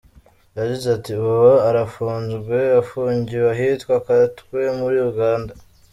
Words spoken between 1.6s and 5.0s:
arafunzwe, afungiwe ahitwa Katwe muri